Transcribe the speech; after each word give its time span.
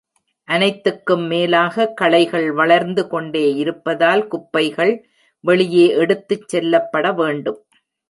அனைத்துக்கும் 0.47 1.25
மேலாக, 1.27 1.85
களைகள் 1.93 2.51
வளர்ந்து 2.51 3.07
கொண்டே 3.07 3.53
இருப்பதால், 3.53 4.27
குப்பைகள் 4.27 4.93
வெளியே 5.43 5.87
எடுத்துச் 5.95 6.47
செல்லப்பட 6.47 7.11
வேண்டும். 7.11 7.61